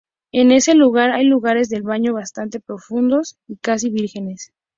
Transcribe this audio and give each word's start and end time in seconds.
En 0.31 0.49
ese 0.51 0.73
lugar 0.73 1.11
hay 1.11 1.25
lugares 1.25 1.69
de 1.69 1.81
baño 1.81 2.13
bastante 2.13 2.59
profundos 2.59 3.37
y 3.47 3.57
casi 3.57 3.91
vírgenes. 3.91 4.51